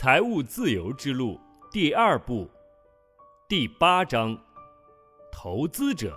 [0.00, 1.40] 财务自由之路
[1.72, 2.48] 第二部
[3.48, 4.40] 第八章：
[5.32, 6.16] 投资者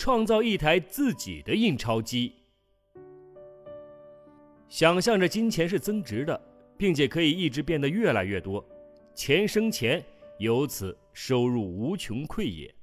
[0.00, 2.34] 创造一台自己的印钞机。
[4.68, 6.42] 想象着金钱是增值的，
[6.76, 8.68] 并且可以一直变得越来越多，
[9.14, 10.04] 钱生钱，
[10.40, 12.74] 由此收入无穷匮也。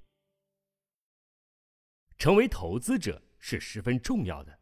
[2.18, 4.60] 成为投资者是十分重要的。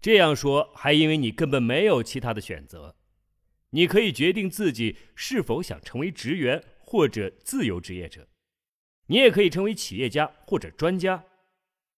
[0.00, 2.96] 这样说，还因为你根本没有其他的选择。
[3.70, 8.28] 你可以决定自己是否想成为职员或者自由职业者，
[9.06, 11.24] 你也可以成为企业家或者专家，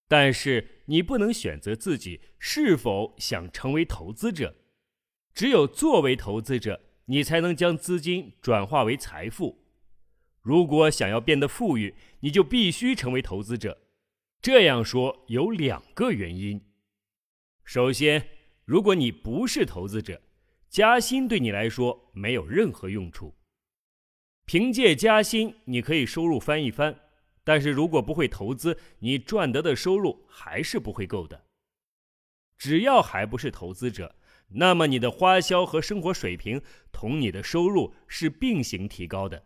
[0.09, 4.55] 但是你不能选择自己是否想成为投资者。
[5.35, 9.65] 只有作为投资者，你才能将资金转化为财富。
[10.41, 13.83] 如果想要变得富裕，你就必须成为投资者。
[14.41, 16.65] 这样说有两个原因。
[17.65, 18.29] 首先，
[18.65, 20.23] 如果你不是投资者，
[20.69, 23.35] 加薪对你来说没有任何用处。
[24.45, 26.99] 凭借加薪，你可以收入翻一番，
[27.45, 31.45] 但是如果不会投资，你赚得的收入还是不会够的。
[32.57, 34.17] 只要还不是投资者，
[34.49, 39.45] 那么你的花销和生活水平同你的收入是并行提高的。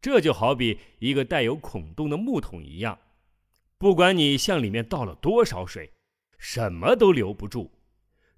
[0.00, 2.98] 这就好比一个带有孔洞的木桶一样，
[3.78, 5.92] 不管你向里面倒了多少水。
[6.38, 7.70] 什么都留不住，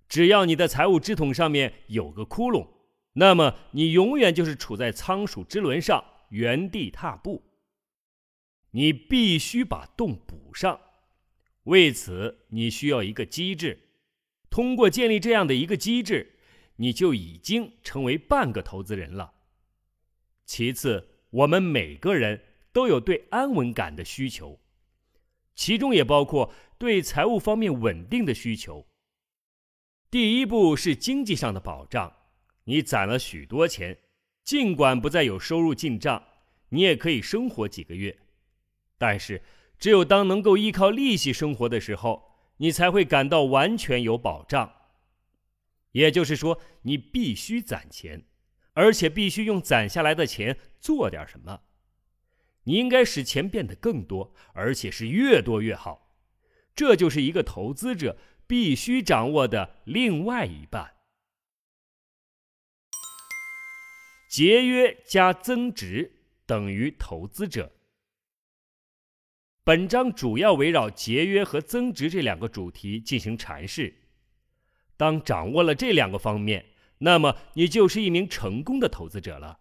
[0.09, 2.69] 只要你的财务支筒上面有个窟窿，
[3.13, 7.45] 那么你永远就是处在仓鼠之轮上原地踏步。
[8.71, 10.81] 你必须把洞补上，
[11.65, 13.79] 为此你需要一个机制。
[14.51, 16.39] 通过建立这样的一个机制，
[16.77, 19.35] 你就已经成为半个投资人了。
[20.47, 22.43] 其次，我们每个人
[22.73, 24.59] 都有对安稳感的需求。
[25.55, 28.88] 其中也包括对财务方面稳定的需求。
[30.11, 32.11] 第一步是经济上的保障，
[32.65, 33.99] 你攒了许多钱，
[34.43, 36.25] 尽管不再有收入进账，
[36.71, 38.19] 你也可以生活几个月。
[38.97, 39.43] 但是，
[39.79, 44.73] 只有当能够依靠利息生活的时候，你才会感到完全有保障。
[45.93, 48.25] 也就是说，你必须攒钱，
[48.73, 51.61] 而且必须用攒下来的钱做点什么。
[52.65, 56.17] 你应该使钱变得更多，而且是越多越好。
[56.75, 58.17] 这就是一个投资者
[58.49, 60.97] 必须掌握的另外一半。
[64.29, 67.73] 节约加增值等于投资者。
[69.63, 73.95] 本章主要围绕节约和增值这两个主题进行阐释。
[74.97, 76.65] 当掌握了这两个方面，
[76.99, 79.61] 那么你就是一名成功的投资者了。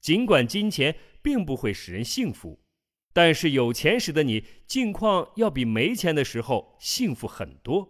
[0.00, 2.64] 尽管金钱并不会使人幸福，
[3.18, 7.88] 但是有钱时的你境况要比没钱的时候幸福很多。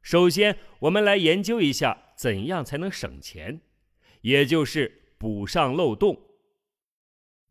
[0.00, 3.60] 首先，我们来研究一下怎样才能省钱，
[4.22, 6.18] 也就是补上漏洞。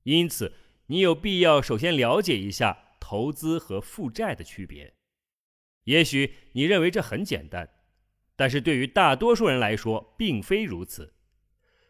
[0.02, 0.56] 因此，
[0.88, 4.96] 你有必要首先了解一下投资和负债的区别。
[5.84, 7.70] 也许你认为这很简单，
[8.36, 11.14] 但是对于大多数人来说并非如此。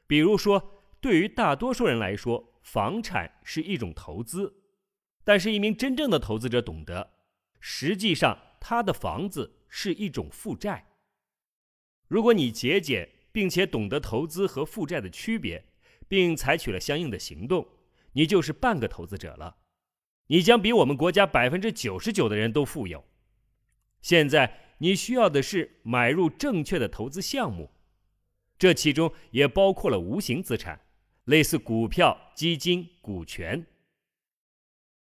[0.05, 0.77] 比如说。
[1.01, 4.53] 对于大多数人来说，房产是一种投资，
[5.23, 7.11] 但是，一名真正的投资者懂得，
[7.59, 10.87] 实际上他的房子是一种负债。
[12.07, 15.65] 如果你节俭，并且懂得投资和负债的区别，
[16.07, 17.67] 并采取了相应的行动，
[18.11, 19.57] 你就是半个投资者了。
[20.27, 23.05] 你将比我们国家百分之九十九的人都富有。
[24.01, 27.71] 现在，你需要的是买入正确的投资项目，
[28.57, 30.81] 这其中也包括了无形资产。
[31.25, 33.65] 类似股票、基金、股权。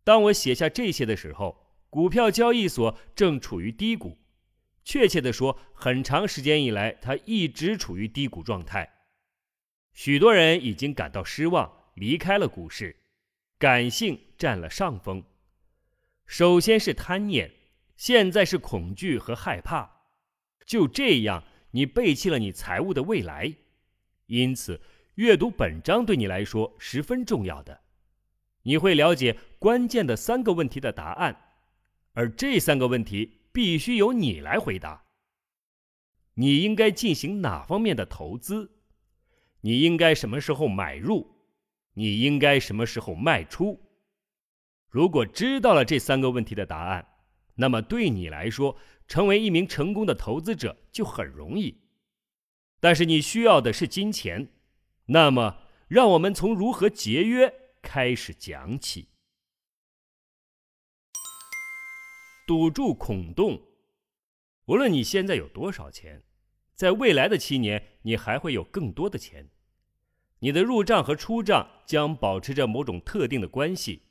[0.04, 4.18] 当我写下这些的时候，股票交易所正处于低谷，
[4.84, 8.92] 确切的说，很长时间以来，它一直处于低谷状态。
[9.94, 12.96] 许多人已经感到失望，离开了股市，
[13.58, 15.24] 感性占了上风。
[16.26, 17.52] 首先是贪念，
[17.96, 20.08] 现在是恐惧和害怕。
[20.66, 23.56] 就这样，你背弃了你财务的未来，
[24.28, 24.82] 因此。
[25.16, 27.80] 阅读本章对你来说十分重要的，
[28.64, 31.54] 你会了解关键的三个问题的答案，
[32.12, 35.06] 而这三个问题必须由你来回答。
[36.34, 38.70] 你应该进行哪方面的投资？
[39.62, 41.26] 你应该什么时候买入？
[41.94, 43.80] 你应该什么时候卖出？
[44.90, 47.08] 如果知道了这三个问题的答案，
[47.56, 48.76] 那么对你来说，
[49.08, 51.84] 成为一名成功的投资者就很容易。
[52.82, 54.50] 但是你需要的是金钱。
[55.08, 59.10] 那么，让我们从如何节约开始讲起。
[62.48, 63.62] 堵住孔洞。
[64.66, 66.24] 无论你现在有多少钱，
[66.74, 69.50] 在未来的七年，你还会有更多的钱。
[70.40, 74.04] 你的入账和出账将保持着某种特定的关系。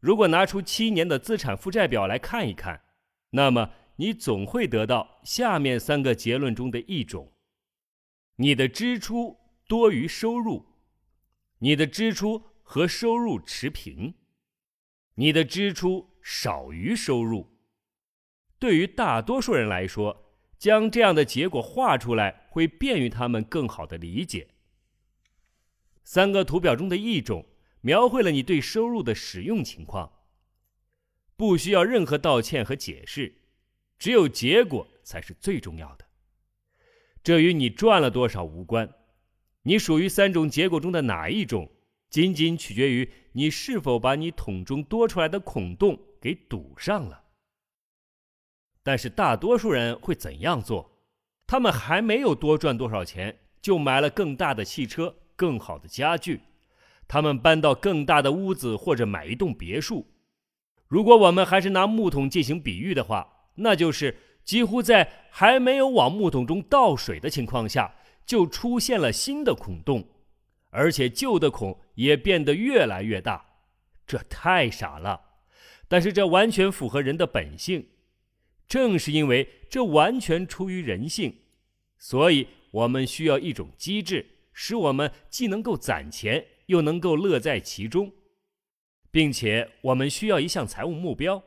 [0.00, 2.82] 如果拿出七年的资产负债表来看一看，
[3.30, 7.32] 那么你总会得到下面三个结论中的一种：
[8.36, 9.38] 你的支出
[9.68, 10.66] 多于收入，
[11.58, 14.14] 你的支出和收入持平，
[15.14, 17.56] 你的支出少于收入。
[18.58, 24.48] 对于大多数人来说，将这样的结果画出来会便于他们更好的理解。
[26.02, 27.46] 三个图表中的一种。
[27.80, 30.12] 描绘了你对收入的使用情况，
[31.36, 33.40] 不需要任何道歉和解释，
[34.00, 36.04] 只有结果才是最重要的。
[37.22, 38.92] 这与你赚了多少无关，
[39.68, 41.70] 你属于三种结果中的哪一种，
[42.08, 47.24] 仅仅取决于你是否把你桶中多出来的孔洞给堵上了。
[48.82, 50.90] 但是大多数人会怎样做？
[51.46, 56.40] 他们还没有多赚多少钱，就买了更大的汽车、更好的家具。
[57.06, 60.06] 他们搬到更大的屋子，或者买一栋别墅。
[60.86, 67.94] 如果我们还是拿木桶进行比喻的话，那就是几乎在还没有往木桶中倒水的情况下，
[68.28, 70.06] 就出现了新的孔洞，
[70.68, 73.44] 而且旧的孔也变得越来越大。
[74.06, 75.20] 这太傻了，
[75.88, 77.88] 但是这完全符合人的本性。
[78.68, 81.38] 正是因为这完全出于人性，
[81.96, 86.46] 所以我们需要一种机制，使我们既能够攒钱。
[86.68, 88.12] 又能够乐在其中，
[89.10, 91.42] 并且我们需要一项财务目标。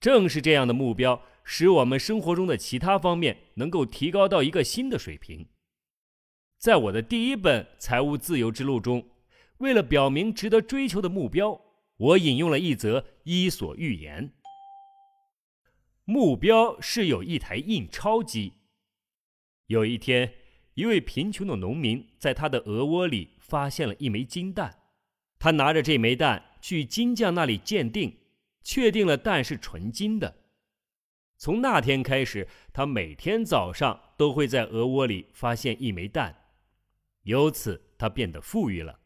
[0.00, 5.46] 正是这样的目标，使我们生活中的其他方面能够提高到一个新的水平。
[6.60, 9.02] 在我的第一本《财务自由之路》中，
[9.60, 11.58] 为了表明值得追求的目标，
[11.96, 14.30] 我引用了一则伊索寓言：
[16.04, 18.52] 目标是有一台印钞机。
[19.68, 20.34] 有一天，
[20.74, 23.30] 一位贫穷的农民在他的鹅窝里。
[23.50, 24.78] 发现了一枚金蛋，
[25.40, 28.16] 他拿着这枚蛋去金匠那里鉴定，
[28.62, 30.36] 确定了蛋是纯金的。
[31.36, 36.39] 从那天开始，他每天早上都会在鹅窝里发现一枚蛋，
[37.22, 39.00] 由此他变得富裕了。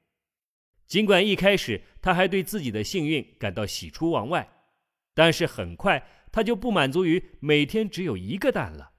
[0.87, 4.66] 尽管一开始他还对自己的幸运感到喜出望外，
[5.14, 8.93] 但是很快他就不满足于每天只有一个蛋了。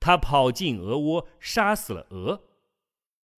[0.00, 2.48] 他跑进鹅窝，杀死了鹅。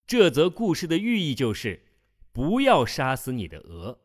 [0.06, 1.84] 这则故事的寓意就是，
[2.32, 4.00] 不要杀死你的鹅。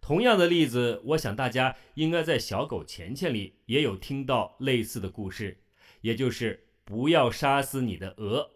[0.00, 5.64] 同样的例子，我想大家应该在《小狗钱钱》里也有听到类似的故事，
[6.00, 8.55] 也就是不要杀死你的鹅。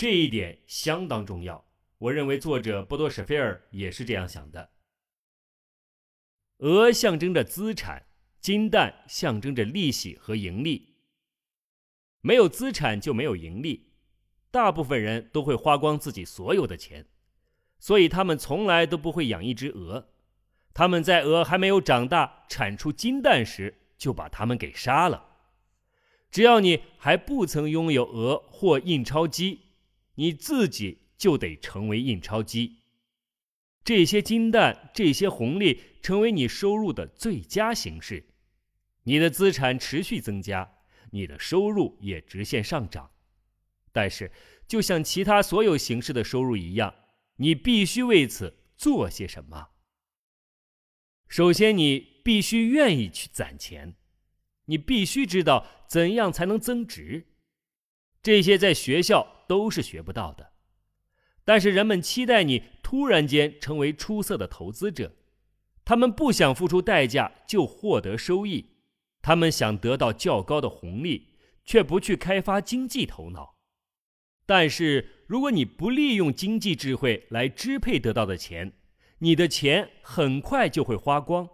[0.00, 1.62] 这一点相当重要。
[1.98, 4.70] 我认为作者波多舍菲尔也是这样想的。
[6.60, 8.06] 鹅象征着资产，
[8.40, 10.94] 金蛋象征着利息和盈利。
[12.22, 13.92] 没有资产就没有盈利。
[14.50, 17.06] 大部分人都会花光自己所有的钱，
[17.78, 20.14] 所以他们从来都不会养一只鹅。
[20.72, 25.26] 他们在鹅还没有长大、产出金蛋时，就把它们给杀了。
[26.30, 29.66] 只要你还不曾拥有鹅或印钞机，
[30.14, 32.78] 你自己就得成为印钞机。
[33.82, 38.26] 这些金蛋、这些红利成为你收入的最佳形式。
[39.04, 40.76] 你的资产持续增加，
[41.12, 43.10] 你的收入也直线上涨。
[43.90, 44.30] 但是，
[44.68, 46.94] 就像其他所有形式的收入一样，
[47.36, 49.70] 你必须为此做些什么。
[51.26, 53.96] 首先，你必须愿意去攒钱，
[54.66, 57.29] 你必须知道怎样才能增值。
[58.22, 60.52] 这些在学校都是学不到的。
[61.44, 65.14] 但是，人们期待你突然间成为出色的投资者，
[65.84, 68.76] 他们不想付出代价就获得收益，
[69.22, 71.34] 他们想得到较高的红利，
[71.64, 73.56] 却不去开发经济头脑。
[74.46, 78.72] 但是，如果你不利用经济智慧来支配得到的钱，
[79.18, 81.48] 你的钱很快就会花光。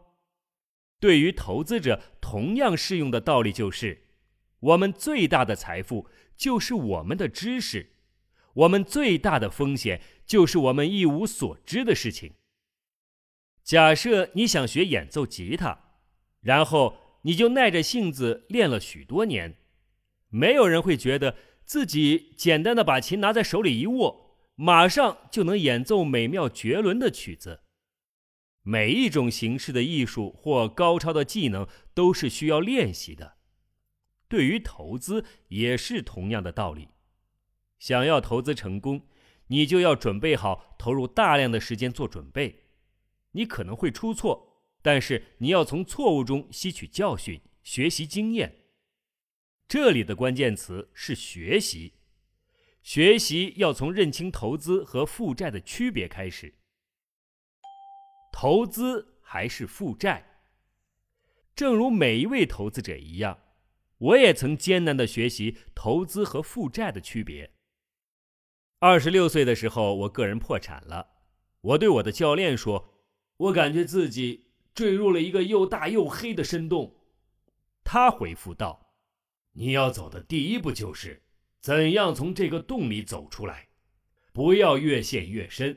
[0.99, 4.06] 对于投资者，同样适用的道理就是：
[4.61, 7.93] 我们最大的财富就是我们的知识，
[8.55, 12.35] 我们最大的风险就是我们一无所知的事情。
[13.63, 15.79] 假设你想学演奏吉他，
[16.41, 19.57] 然后你就耐着性子练了许多年，
[20.29, 21.37] 没有人会觉得。
[21.67, 27.63] 自己简单的把琴拿在手里一握，马上就能演奏美妙绝伦的曲子。
[28.63, 33.36] 每一种形式的艺术或高超的技能都是需要练习的。
[34.29, 36.89] 对于投资也是同样的道理。
[37.79, 39.07] 想要投资成功，
[39.49, 42.65] 你就要准备好投入大量的时间做准备。
[43.33, 48.65] 你可能会出错，但是你要从错误中吸取教训，学习经验。
[49.69, 51.95] 这里的关键词是学习。
[52.83, 56.55] 学习要从认清投资和负债的区别开始。
[58.33, 60.41] 投资还是负债？
[61.55, 63.39] 正如每一位投资者一样，
[63.99, 67.53] 我也曾艰难的学习投资和负债的区别。
[68.79, 71.09] 二十六岁的时候，我个人破产了。
[71.61, 73.03] 我对我的教练说
[73.39, 76.95] ：“我感觉自己坠入了一个又大又黑的深洞。”
[77.83, 78.93] 他回复道
[79.53, 81.23] ：“你要走的第一步就是。”
[81.59, 83.67] 怎样从这个洞里走出来？
[84.33, 85.77] 不要越陷越深。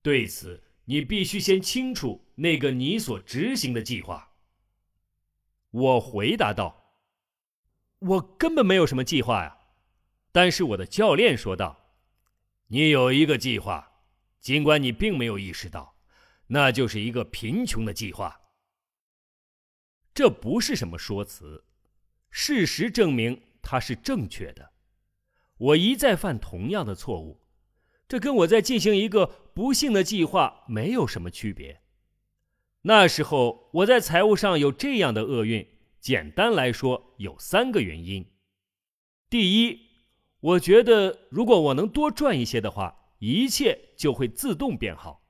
[0.00, 4.32] 对此，你必须先清楚那个你所执行的计划。
[5.70, 6.81] 我回答道
[8.02, 9.58] ：“我根本没有什么计划呀。”
[10.32, 11.94] 但是我的教练说道
[12.68, 13.92] ：“你有一个计划，
[14.40, 15.96] 尽管你并没有意识到，
[16.46, 18.40] 那就是一个贫穷的计划。
[20.14, 21.64] 这不是什么说辞，
[22.30, 24.72] 事实证明它是正确的。”
[25.58, 27.46] 我一再犯同样的错误，
[28.08, 31.82] 这跟我在进行一个不幸的计划没有什么区别。
[32.82, 35.71] 那时候我在财务上有这样的厄运，
[36.02, 38.26] 简单来说有三个原因：
[39.30, 39.78] 第一，
[40.40, 45.22] 我觉得如果我能多赚一些的话，一切就会自动变好。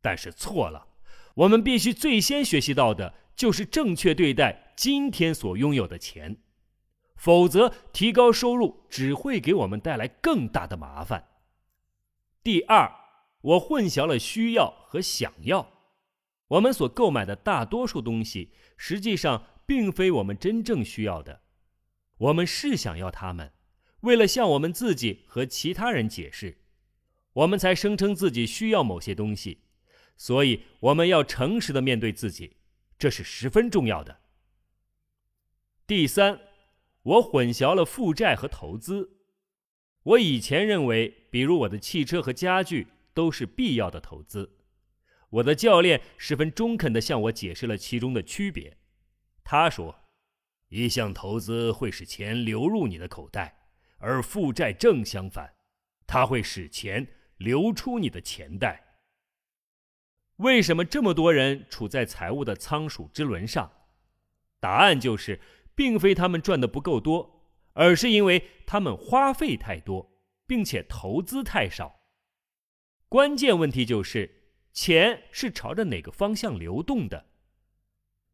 [0.00, 0.86] 但是错了，
[1.34, 6.38] 我们必须最先学习到的就是正确对待今天所拥有的钱。
[7.16, 11.28] 否则，提高收入只会给我们带来更大的麻烦。
[12.42, 12.90] 第二，
[13.42, 15.70] 我混淆了需要和想要。
[16.48, 21.42] 我们所购买的大多数东西，实际上并非我们真正需要的。
[22.18, 23.52] 我们是想要他们，
[24.00, 26.58] 为了向我们自己和其他人解释，
[27.32, 29.62] 我们才声称自己需要某些东西。
[30.16, 32.56] 所以，我们要诚实的面对自己，
[32.98, 34.20] 这是十分重要的。
[35.86, 36.40] 第三。
[37.04, 39.18] 我混淆了负债和投资。
[40.04, 44.56] 我以前认为，比如我的汽车和家具都是必要的投资。
[45.28, 48.78] 我的教练十分中肯地向我解释了其中的区别。
[49.44, 50.00] 他说
[50.68, 55.54] ：“一项投资会使钱流入你的口袋，而负债正相反，
[56.06, 58.98] 它会使钱流出你的钱袋。”
[60.38, 63.70] 为什么这么多人处在财务的仓鼠之轮上？
[64.58, 65.40] 答案就是。
[65.76, 70.08] 并非他们赚的不够多，而是因为他们花费太多，
[70.46, 71.98] 并且投资太少。
[73.08, 77.26] 关键问题就是钱是朝着哪个方向流动的。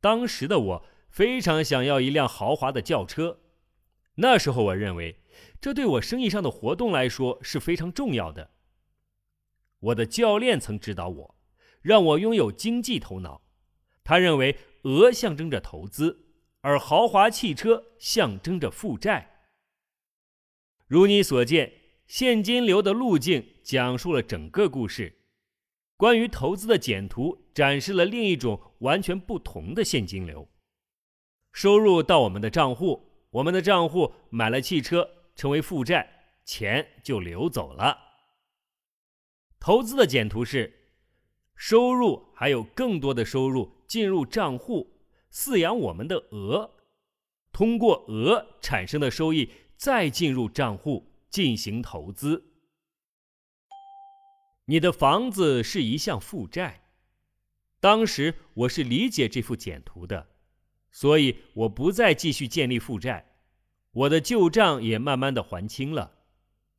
[0.03, 3.41] 当时的我非常想要一辆豪华的轿车，
[4.15, 5.21] 那时候我认为
[5.61, 8.53] 这对我生意上的活动来说是非常重要的。
[9.81, 11.37] 我的教练曾指导我，
[11.83, 13.43] 让我拥有经济头脑。
[14.03, 16.27] 他认为鹅象征着投资。
[16.63, 19.47] 而豪华汽车象征着负债。
[20.87, 21.73] 如你所见，
[22.07, 25.21] 现金流的路径讲述了整个故事。
[25.97, 30.47] 关于投资的简图展示了另一种完全不同的现金流：
[31.53, 36.09] 收入到我们的账户，我们的账户买了汽车，成为负债，
[36.45, 37.99] 钱就流走了。
[39.59, 40.91] 投资的简图是：
[41.55, 44.97] 收入还有更多的收入进入账户。
[45.33, 46.69] 饲养我们的鹅，
[47.53, 52.45] 通过鹅产生的收益再进入账户进行投资。
[54.65, 56.89] 你的房子是一项负债。
[57.79, 60.29] 当时我是理解这幅简图的，
[60.91, 63.33] 所以我不再继续建立负债，
[63.93, 66.19] 我的旧账也慢慢的还清了。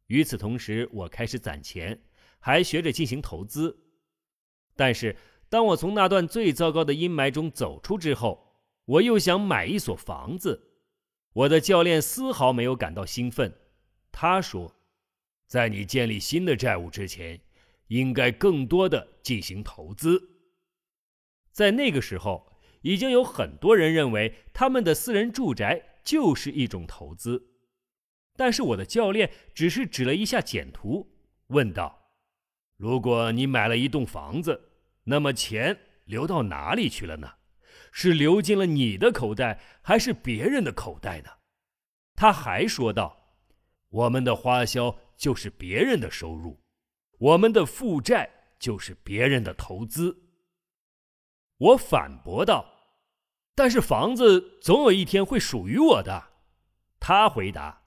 [0.07, 2.01] 与此同时，我开始攒钱，
[2.39, 3.77] 还学着进行投资。
[4.75, 5.15] 但是。
[5.51, 10.77] 当我从那段最糟糕的阴霾中走出之后，我又想买一所房子。
[11.33, 13.53] 我的教练丝毫没有感到兴奋。
[14.13, 14.73] 他说
[15.47, 17.37] ：“在你建立新的债务之前，
[17.87, 20.21] 应该更多的进行投资。”
[21.51, 22.50] 在那个时候，
[22.81, 27.47] 已经有很多人认为他们的私人住宅就是一种投资。
[28.35, 31.15] 但是我的教练只是指了一下简图，
[31.47, 32.13] 问道
[32.77, 34.69] ：“如果你买了一栋房子？”
[35.05, 37.33] 那么钱流到哪里去了呢？
[37.91, 41.29] 是流进了你的口袋，还是别人的口袋呢？
[42.15, 43.35] 他还说道
[43.89, 46.61] ：“我们的花销就是别人的收入，
[47.17, 50.15] 我们的负债就是别人的投资。”
[51.61, 52.65] 我反驳道
[53.55, 56.29] ：“但是房子总有一天会属于我的。”
[56.99, 57.83] 他回答：“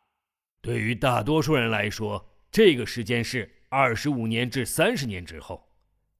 [0.60, 5.68] 对于大多数人来说，这个时间是二十五年至三十年之后，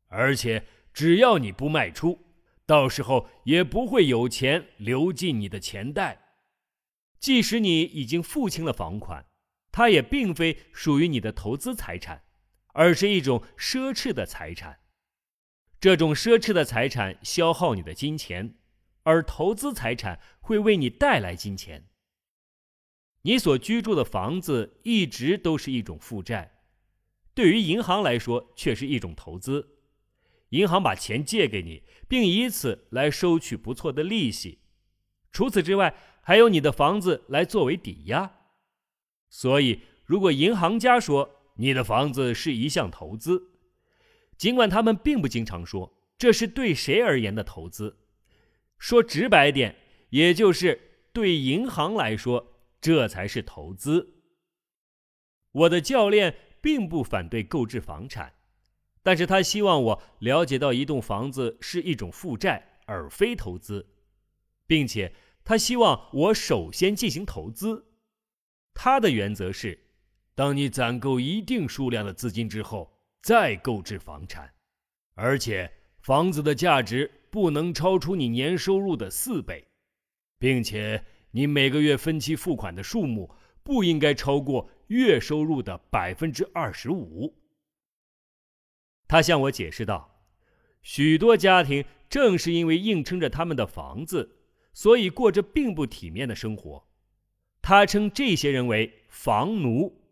[0.09, 2.25] 而且。”只要你不卖出，
[2.65, 6.37] 到时候也不会有钱流进你的钱袋。
[7.19, 9.27] 即使你已经付清了房款，
[9.73, 12.23] 它也并非属于你的投资财产，
[12.75, 14.79] 而是一种奢侈的财产。
[15.85, 18.55] 这种奢侈的财产消耗你的金钱，
[19.03, 21.91] 而投资财产会为你带来金钱。
[23.21, 26.62] 你所居住的房子一直都是一种负债，
[27.35, 29.76] 对于银行来说却是一种投资。
[30.49, 34.61] 银行把钱借给你，并以此来收取不错的利息。
[35.33, 38.38] 除此之外，还有你的房子来作为抵押。
[39.29, 43.50] 所以，如果银行家说你的房子是一项投资，
[44.37, 47.99] 尽管他们并不经常说这是对谁而言的投资，
[48.79, 49.76] 说直白点，
[50.11, 52.50] 也就是对银行来说。
[52.81, 54.21] 这才是投资。
[55.53, 58.35] 我的教练并不反对购置房产，
[59.03, 63.88] 但是他希望我了解到一栋房子是一种负债而非投资，
[64.67, 65.14] 并且
[65.45, 67.87] 他希望我首先进行投资。
[68.75, 69.87] 他的原则是，
[70.35, 72.94] 当你攒够一定数量的资金之后，
[73.25, 74.52] 再购置房产，
[75.14, 79.66] 而且房子的价值不能超出你年收入的四倍，
[80.38, 81.02] 并且。
[81.37, 83.28] 你每个月分期付款的数目
[83.64, 87.35] 不应该超过月收入的百分之二十五。
[89.09, 90.23] 他向我解释道
[90.81, 94.37] ：“许多家庭正是因为硬撑着他们的房子，
[94.73, 96.87] 所以过着并不体面的生活。
[97.61, 100.04] 他称这些人为‘房奴’。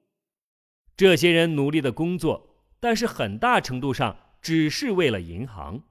[0.98, 2.51] 这些人努力的工作，
[2.82, 5.84] 但是很大程度上只是为了银行。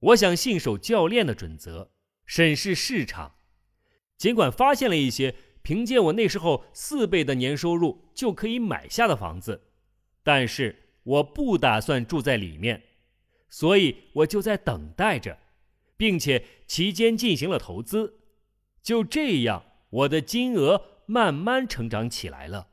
[0.00, 1.92] 我想信守教练的准则，
[2.26, 3.36] 审视市场。”
[4.18, 9.62] 尽管发现了一些凭借我那时候四倍的年收入就可以买下的房子，
[10.22, 12.82] 但是我不打算住在里面，
[13.48, 15.38] 所以我就在等待着，
[15.96, 18.20] 并且期间进行了投资。
[18.82, 22.71] 就这样，我的金额慢慢成长起来了。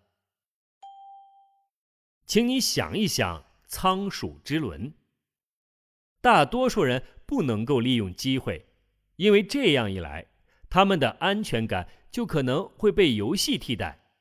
[2.29, 4.93] 请你想一想仓鼠之轮。
[6.21, 8.67] 大多数人不能够利用机会，
[9.15, 10.27] 因为这样一来。
[10.69, 14.11] 他们的安全感就可能会被游戏替代。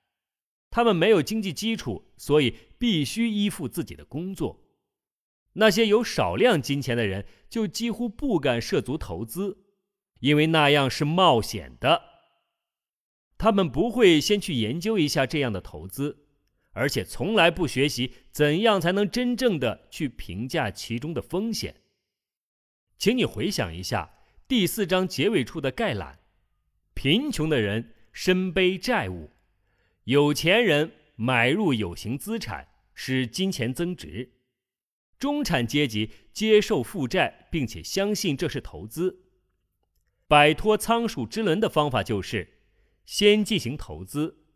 [0.71, 4.65] 他们没有经济基础，所以必须依附自己的工作。
[5.53, 9.67] 那些有少量金钱的人就几乎不敢涉足投资，
[10.21, 12.05] 因为那样是冒险的。
[13.37, 16.28] 他们不会先去研究一下这样的投资，
[16.73, 21.75] 而且从来不学习怎样才能真正的去评价其中的风险。
[22.97, 24.11] 请你回想一下
[24.47, 26.21] 第四章结尾处的概览。
[26.95, 29.31] 贫穷的人身背债务，
[30.05, 34.33] 有钱人买入有形资产，使金钱增值。
[35.19, 39.25] 中产阶级接受负债，并且相信这是投资。
[40.27, 42.61] 摆脱仓鼠之轮的方法就是
[43.05, 44.48] 先进行投资，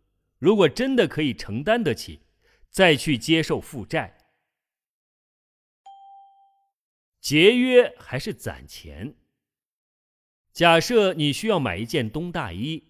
[0.43, 2.23] 如果真的可以承担得起，
[2.69, 4.19] 再去接受负债。
[7.21, 9.15] 节约还是攒钱？
[10.53, 12.89] 假设你需要买一件冬大衣，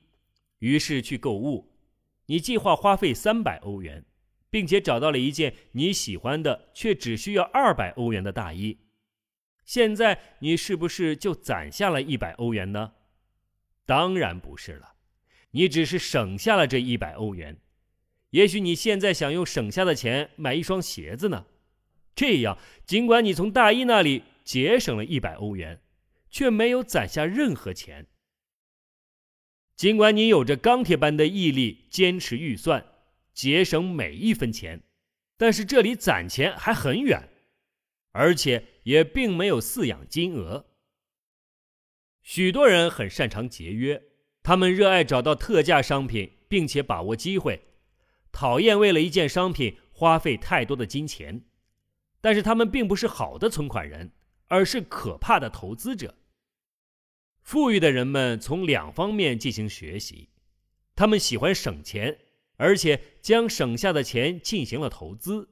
[0.60, 1.76] 于是去购物。
[2.24, 4.06] 你计划花费三百欧元，
[4.48, 8.78] 并且找到了一件你喜欢的，却只需要二百欧元的大衣。
[9.66, 12.94] 现在你是不是就攒下了一百欧元呢？
[13.84, 14.91] 当然不是了，
[15.52, 17.58] 你只是省下了这一百欧元。
[18.30, 21.46] 也许你现在想用省下的钱买一双鞋子呢。
[22.14, 25.80] 这样，尽管你从大衣那里节省了一百欧元。
[26.32, 28.06] 却没有攒下任何钱。
[29.76, 32.86] 尽管你有着钢铁般的毅力，坚持预算，
[33.34, 34.82] 节省每一分钱，
[35.36, 37.28] 但是这里攒钱还很远，
[38.12, 40.70] 而且也并没有饲养金额。
[42.22, 44.02] 许多人很擅长节约，
[44.42, 47.62] 他们热爱找到特价商品，并且把握机会，
[48.32, 51.44] 讨厌为了一件商品花费太多的金钱。
[52.20, 54.12] 但是他们并不是好的存款人，
[54.46, 56.14] 而是可怕的投资者。
[57.42, 60.28] 富裕的人们从两方面进行学习，
[60.94, 62.18] 他们喜欢省钱，
[62.56, 65.48] 而且将省下的钱进行了投资。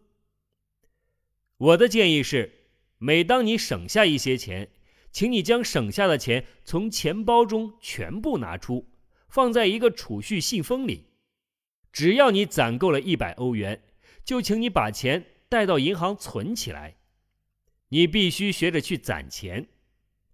[1.57, 4.70] 我的建议是，每当你省下一些钱，
[5.12, 8.88] 请你将省下的钱从钱包中全部拿出，
[9.29, 11.07] 放在一个储蓄信封里。
[11.92, 13.83] 只要你攒够了一百欧元，
[14.25, 16.96] 就请你把钱带到银行存起来。
[17.88, 19.68] 你必须学着去攒钱。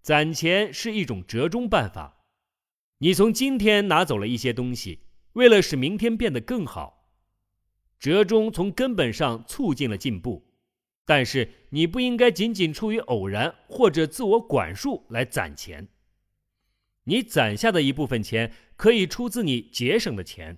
[0.01, 2.23] 攒钱是一种折中办法。
[2.99, 5.01] 你从今天拿走了一些东西，
[5.33, 7.09] 为了使明天变得更好。
[7.99, 10.46] 折中从根本上促进了进步，
[11.07, 15.87] 但是你不应该仅仅出于偶然或者自我管束来攒钱。
[17.05, 20.57] 你攒下的一部分钱可以出自你节省的钱，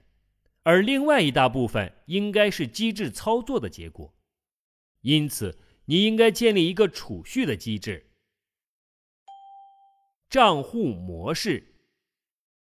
[0.63, 4.15] 而另外一大部分应该是机制操作的结果。
[5.01, 8.07] 因此，你应该建立一个储蓄的机制。
[10.31, 11.75] 账户模式，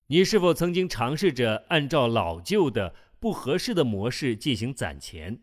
[0.07, 5.40] 你是否曾经尝试着按照老旧的、不合适的模式进行攒钱，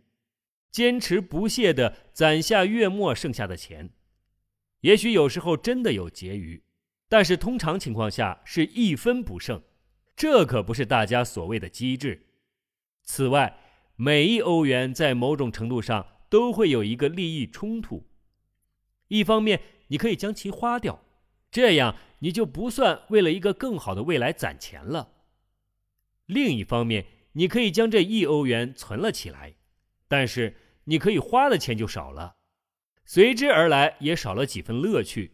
[0.71, 3.91] 坚持不懈地攒下月末剩下的钱？
[4.81, 6.63] 也许有时候真的有结余。
[7.11, 9.63] 但是通常情况下是一分不剩，
[10.15, 12.27] 这可不是大家所谓的机智。
[13.01, 13.57] 此外，
[13.95, 18.07] 每一欧元在某种程度上都会有一个利益冲突。
[19.07, 21.03] 一方面，你可以将其花掉，
[21.49, 25.09] 这样你就不算为了一个更好的未来攒钱了；
[26.27, 29.55] 另一方面，你可以将这一欧元存了起来，
[30.09, 32.35] 但是你可以花的钱就少了，
[33.05, 35.31] 随之而来也少了几分乐趣。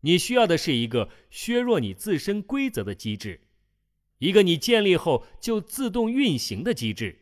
[0.00, 3.42] 你需要的是一个削弱你自身规则的机制，
[4.18, 7.20] 一个你建立后就自动运行的机制。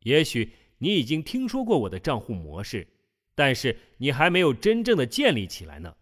[0.00, 2.88] 也许你已经听说过我的账户模式，
[3.34, 5.94] 但是你还没有真正的建立起来呢。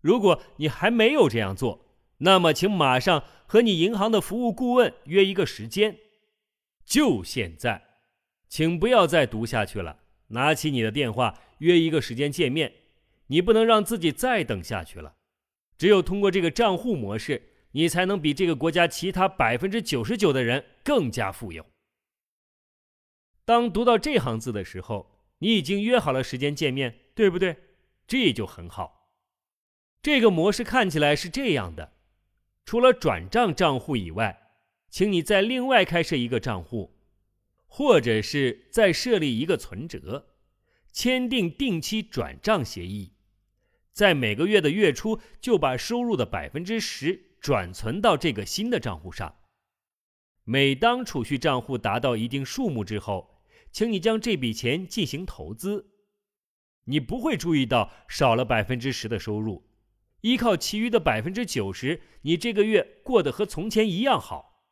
[0.00, 1.86] 如果你还没有这样做，
[2.18, 5.98] 那么请马上和你银行的服务顾问约一个时间，
[6.84, 7.85] 就现在，
[8.48, 12.72] 请不要再读下去了，拿起你的电话约一个时间见面。
[13.28, 15.16] 你不能让自己再等下去了，
[15.76, 21.66] 只有通过这个账户模式，你才能比这个国家其他百分之九十九的人更加富有。
[23.44, 27.56] 当读到这行字的时候，你已经约好了时间见面，对不对？
[28.06, 29.10] 这就很好。
[30.00, 31.94] 这个模式看起来是这样的：
[32.64, 34.50] 除了转账账户以外，
[34.88, 36.95] 请你再另外开设一个账户，
[37.76, 40.28] 或者是再设立一个存折，
[40.94, 43.12] 签订定期转账协议。
[43.92, 49.36] 在每个月的月初，就把收入的百分之十转存到这个新的账户上。
[50.44, 55.90] 每当储蓄账户达到一定数目之后，请你将这笔钱进行投资。
[56.84, 59.68] 你不会注意到少了百分之十的收入，
[60.22, 64.62] 依靠其余的百分之九十，你这个月过得和从前一样好，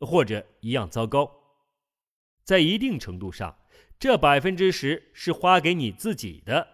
[0.00, 1.43] 或者一样糟糕。
[2.44, 3.58] 在一定程度上，
[3.98, 6.68] 这百分之十是花给你自己的。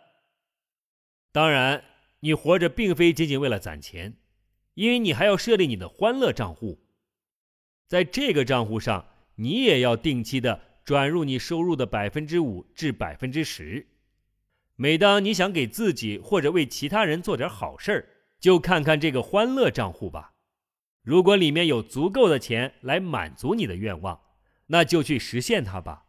[1.32, 1.84] 当然。
[2.22, 4.18] 你活着并非仅仅为了攒钱，
[4.74, 6.78] 因为你还要设立你的欢乐账户。
[7.86, 9.06] 在这个账户上，
[9.36, 13.86] 你也要定期的转入你收入的百分之五至百分之十。
[14.76, 18.06] 每当你想给自己或者为其他人做点好事儿，
[18.38, 20.34] 就看看这个欢乐账户吧。
[21.02, 24.20] 如果里面有足够的钱来满足你的愿望，
[24.72, 26.06] 那就去实现它吧。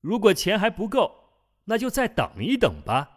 [0.00, 1.32] 如果钱还不够，
[1.64, 3.10] 那就再等一等吧。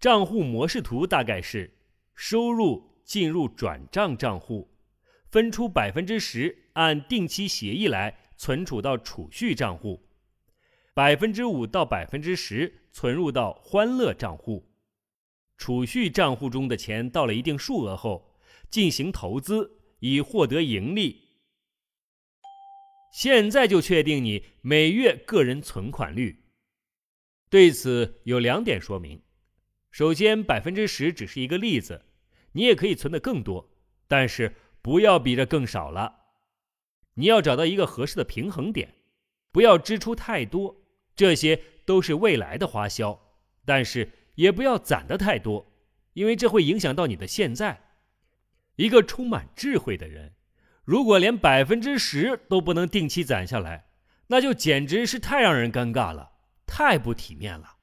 [0.00, 1.78] 账户模式图大概是：
[2.14, 4.70] 收入进入转账账户，
[5.30, 10.08] 分出百分之十按定期协议来存储到储蓄账户，
[10.94, 14.64] 百分之五到百分之十存入到欢乐账户。
[15.58, 18.34] 储蓄账户中的钱到了一定数额后，
[18.70, 21.27] 进行投资以获得盈利。
[23.10, 26.44] 现在就确定你每月个人存款率。
[27.50, 29.22] 对此有两点说明。
[29.90, 32.04] 首先，百分之十只是一个例子，
[32.52, 33.70] 你也可以存的更多，
[34.06, 36.16] 但是不要比这更少了。
[37.14, 38.94] 你要找到一个合适的平衡点，
[39.50, 40.82] 不要支出太多，
[41.16, 43.18] 这些都是未来的花销；
[43.64, 45.72] 但是也不要攒的太多，
[46.12, 47.82] 因为这会影响到你的现在。
[48.76, 50.34] 一个充满智慧的人，
[50.88, 53.90] 如果连百分之十都不能定期攒下来，
[54.28, 56.30] 那就简直是太让人尴尬了，
[56.66, 57.76] 太不体面了。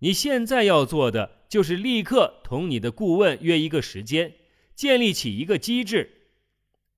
[0.00, 4.34] 你现在要做的就是立刻同你的顾问约一个时间，
[4.74, 6.34] 建立起一个机制。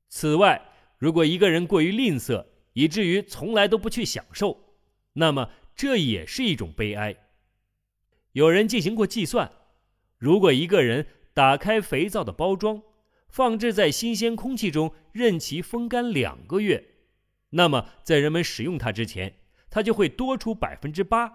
[0.09, 0.61] 此外，
[0.99, 4.75] 如果一个人过于吝啬，以至于从来都不去享受，
[5.13, 7.15] 那么这也是一种悲哀。
[8.33, 9.53] 有人进行过计算，
[10.19, 12.83] 如果一个人打开肥皂的包装，
[13.33, 16.97] 放置在新鲜空气中任其风干两个月，
[17.51, 19.39] 那么在人们使用它之前，
[19.71, 21.33] 它就会多出百分之八。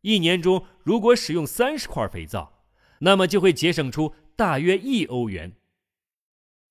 [0.00, 2.64] 一年中，如果使用三十块肥皂，
[2.98, 5.54] 那么就会节省出大约一欧元。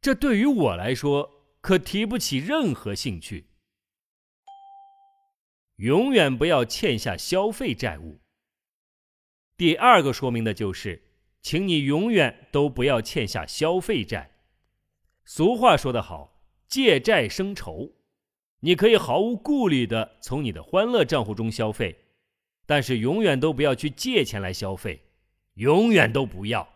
[0.01, 3.47] 这对于我来说可提不起任何兴趣。
[5.77, 8.19] 永远不要欠下消费债务。
[9.55, 11.06] 第二个说明的就是，
[11.47, 14.31] 请你永远都不要欠下消费债。
[15.23, 17.93] 俗话说得好，借债生愁。
[18.59, 21.99] 你可以毫无顾虑的从你的欢乐账户中消费。
[22.65, 25.03] 但是永远都不要去借钱来消费，
[25.53, 26.67] 永远都不要，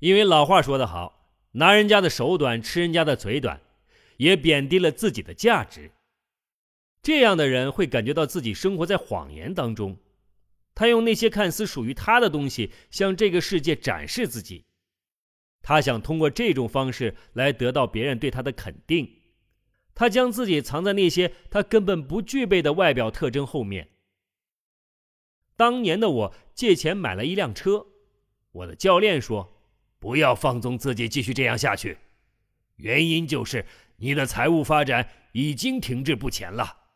[0.00, 3.58] 因为老话说得好，拿人家的手短，吃人家的嘴短，
[4.18, 5.92] 也贬低了自己的价值。
[7.00, 9.96] 这样的人会感觉到自己生活在谎言当中。
[10.74, 14.66] 他用那些看似属于他的东西向这个世界展示自己，
[15.62, 19.20] 他想通过这种方式来得到别人对他的肯定。
[19.94, 23.90] 他将自己藏在那些他根本不具备的外表特征后面。
[25.56, 27.86] 当年的我借钱买了一辆车，
[28.52, 29.58] 我的教练说。
[30.02, 31.96] 不要放纵自己继续这样下去，
[32.74, 33.64] 原因就是
[33.98, 36.88] 你的财务发展已经停滞不前了。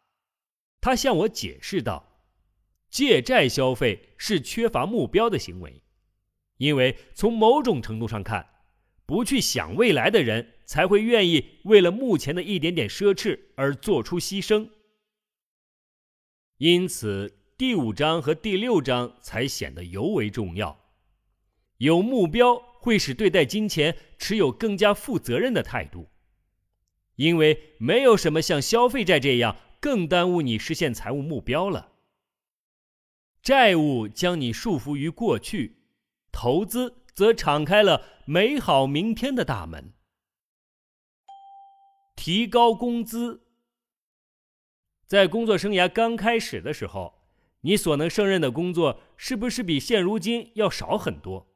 [0.81, 2.06] 他向我解释道
[2.97, 5.83] ：“借债消费是缺乏目标的行为，
[6.57, 8.49] 因为从某种程度上看，
[9.05, 14.71] 不去想未来的人才会愿意为了目前的一点点奢侈而做出牺牲。
[16.57, 20.81] 因此，第五章和第六章才显得尤为重要。
[21.77, 26.09] 有目标。”会使对待金钱持有更加负责任的态度，
[27.17, 31.96] 因为没有什么像消费债这样更耽误你实现财务目标了。
[33.47, 35.77] 债务将你束缚于过去，
[36.33, 39.93] 投资则敞开了美好明天的大门。
[42.17, 43.47] 提高工资，
[45.07, 47.21] 在工作生涯刚开始的时候，
[47.61, 51.47] 你所能胜任的工作是不是比现如今要少很多？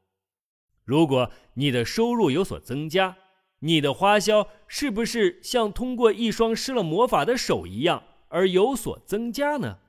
[0.85, 3.17] 如果你的收入有所增加，
[3.59, 9.81] 你的花销是不是像通过一双施了魔法的手一样而有所增加呢？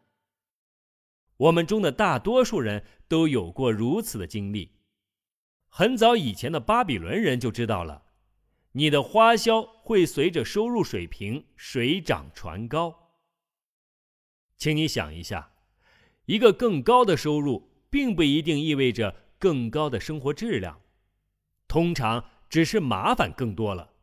[1.42, 4.74] 我们中的大多数人都有过如此的经历。
[5.70, 8.04] 很早以前的巴比伦人就知道了，
[8.74, 13.14] 你的花销会随着收入水平水涨船高。
[14.58, 15.54] 请你想一下，
[16.26, 20.80] 一个更高的收入并不一定意味着更高的生活质量。
[21.68, 23.94] 通常只是麻烦更多了，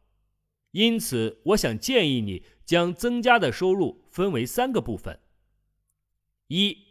[0.73, 5.21] 因此我想建议你将增加的收入分为三个部分。
[6.49, 6.88] 一，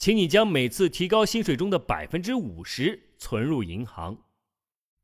[0.00, 4.24] 请你将每次提高薪水中的百分之五十存入银行，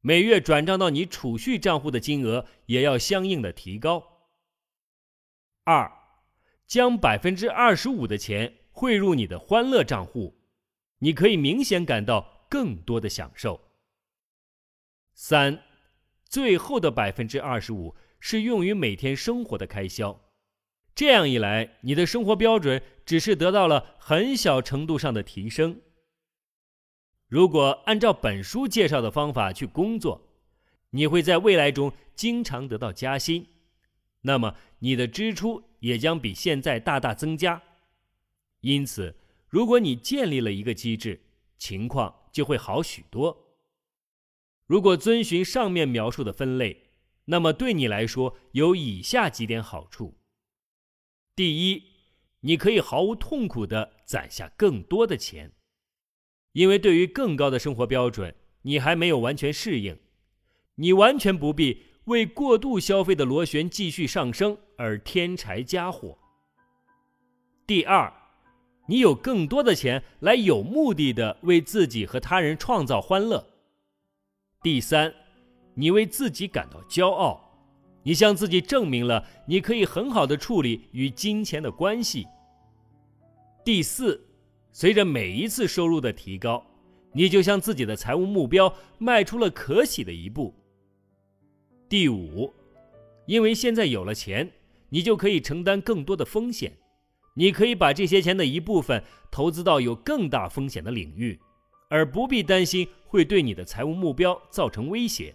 [0.00, 4.02] 每月转账到你储蓄账户的金额也要相应的提高。
[5.64, 5.92] 二，
[6.66, 10.40] 将百分之二十五的钱汇入你的欢乐账户，
[11.00, 13.61] 你可以明显感到更多的享受。
[15.12, 15.62] 三，
[16.24, 20.18] 最后的百分之二十五是用于每天生活的开销。
[20.96, 25.82] 这样一来，你的生活标准只是得到了很小程度上的提升。
[27.28, 30.26] 如果按照本书介绍的方法去工作，
[30.90, 33.46] 你会在未来中经常得到加薪，
[34.22, 37.62] 那么你的支出也将比现在大大增加。
[38.61, 39.14] 因此，
[39.50, 41.20] 如果你建立了一个机制，
[41.59, 43.59] 情况就会好许多。
[44.64, 46.85] 如果遵循上面描述的分类，
[47.26, 50.14] 那么对你来说有以下几点好处：
[51.37, 51.83] 第一，
[52.40, 55.53] 你可以毫无痛苦地攒下更多的钱，
[56.53, 59.99] 因为对于更高的生活标准，你还没有完全适应，
[60.77, 66.16] 你完全不必为过度消费的螺旋继续上升而添柴加火。
[67.66, 68.11] 第二，
[68.88, 73.46] 你有更多的钱来有目的的为自己和他人创造欢乐。
[74.62, 75.14] 第三，
[75.75, 77.45] 你为自己感到骄傲，
[78.07, 82.25] 你向自己证明了你可以很好的处理与金钱的关系。
[83.64, 84.25] 第四，
[84.71, 86.64] 随着每一次收入的提高，
[87.12, 90.55] 你就向自己的财务目标迈出了可喜的一步。
[91.88, 92.55] 第五，
[93.27, 94.49] 因为现在有了钱，
[94.88, 96.79] 你就可以承担更多的风险，
[97.35, 101.37] 你可以把这些钱的一部分投资到有更大风险的领域。
[101.88, 105.35] 而不必担心会对你的财务目标造成威胁。